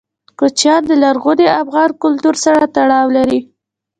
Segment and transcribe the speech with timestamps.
[0.39, 3.39] کوچیان د لرغوني افغان کلتور سره تړاو لري.